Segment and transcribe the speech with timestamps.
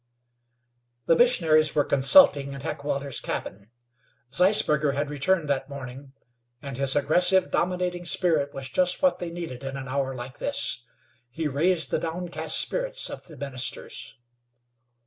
[1.05, 3.69] The missionaries were consulting in Heckewelder's cabin.
[4.31, 6.13] Zeisberger had returned that morning,
[6.59, 10.87] and his aggressive, dominating spirit was just what they needed in an hour like this.
[11.29, 14.15] He raised the downcast spirits of the ministers.